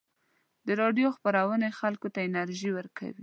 د 0.67 0.69
راډیو 0.81 1.07
خپرونې 1.15 1.69
خلکو 1.79 2.07
ته 2.13 2.19
انرژي 2.27 2.71
ورکوي. 2.77 3.19